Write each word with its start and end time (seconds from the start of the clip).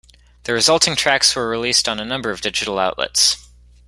The 0.45 0.53
resulting 0.53 0.95
tracks 0.95 1.35
were 1.35 1.47
released 1.47 1.87
on 1.87 1.99
a 1.99 2.05
number 2.05 2.31
of 2.31 2.41
digital 2.41 2.79
outlets. 2.79 3.37